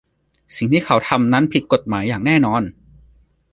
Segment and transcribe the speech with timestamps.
[0.57, 2.61] สิ่งที่เขาทำนั้นผิดกฎหมายอย่างแน่นอน